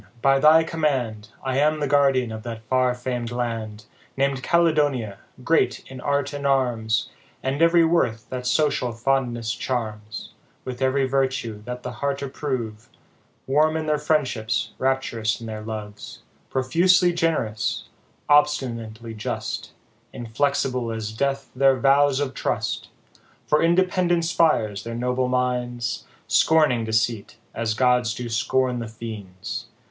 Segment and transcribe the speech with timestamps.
[0.23, 3.85] by thy command, I am the guardian of that far fam'd land,
[4.17, 7.11] Nam'd Caledonia, great in art and arms,
[7.43, 10.31] And every worth that social fondness charms,
[10.65, 12.89] With every virtue that the heart approve,
[13.45, 17.87] Warm in their friendships, rapt'rous in their loves, Profusely generous,
[18.27, 19.69] obstinately just,
[20.13, 23.21] Inflexible as death their vows of trust: 86 ODE.
[23.45, 29.67] For independence fires their noble minds, Scorning deceit, as gods do scorn the fiends.